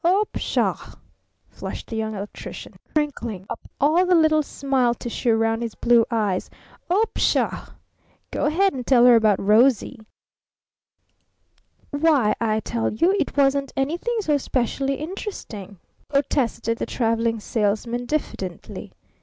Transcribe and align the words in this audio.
"Oh, 0.03 0.23
pshaw!" 0.33 0.95
flushed 1.47 1.91
the 1.91 1.95
Young 1.95 2.15
Electrician, 2.15 2.73
crinkling 2.95 3.45
up 3.51 3.59
all 3.79 4.03
the 4.03 4.15
little 4.15 4.41
smile 4.41 4.95
tissue 4.95 5.29
around 5.29 5.61
his 5.61 5.75
blue 5.75 6.07
eyes. 6.09 6.49
"Oh, 6.89 7.03
pshaw! 7.13 7.75
Go 8.31 8.45
ahead 8.45 8.73
and 8.73 8.87
tell 8.87 9.05
her 9.05 9.15
about 9.15 9.39
'Rosie.'" 9.39 9.99
"Why, 11.91 12.33
I 12.41 12.61
tell 12.61 12.91
you 12.91 13.15
it 13.19 13.37
wasn't 13.37 13.73
anything 13.77 14.15
so 14.21 14.39
specially 14.39 14.95
interesting," 14.95 15.77
protested 16.07 16.79
the 16.79 16.87
Traveling 16.87 17.39
Salesman 17.39 18.07
diffidently. 18.07 18.93